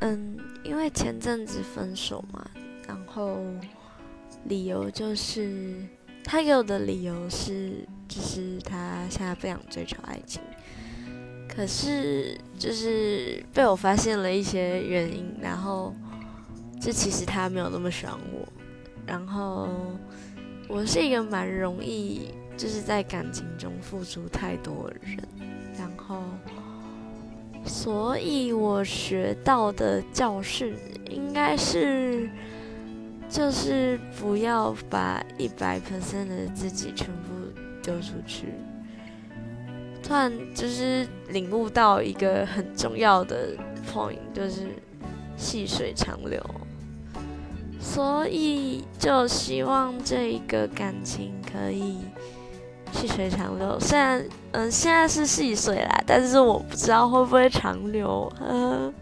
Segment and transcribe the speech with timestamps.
[0.00, 2.50] 嗯，因为前阵子分手嘛，
[2.88, 3.38] 然后
[4.44, 5.86] 理由就是
[6.24, 10.40] 他给我的理由是，就是他现在不想追求爱情，
[11.46, 15.94] 可是就是被我发现了一些原因，然后
[16.80, 18.48] 这其实他没有那么喜欢我，
[19.06, 19.68] 然后
[20.66, 25.18] 我是一个蛮容易就是在感情中付出太多的人，
[25.76, 26.22] 然后。
[27.72, 30.74] 所以我学到的教训
[31.08, 32.28] 应该是，
[33.28, 37.32] 就是不要把一百 percent 的自己全部
[37.80, 38.48] 丢出去。
[40.02, 43.56] 突然就是领悟到一个很重要的
[43.90, 44.66] point，就是
[45.36, 46.44] 细水长流。
[47.78, 51.98] 所以就希望这一个感情可以。
[53.00, 54.22] 细水长流，虽然
[54.52, 58.92] 嗯现在是细水啦，但是我不知道会不会长流，嗯。